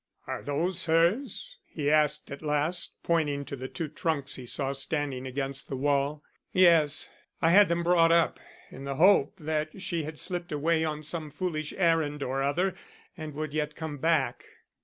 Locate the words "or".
12.23-12.41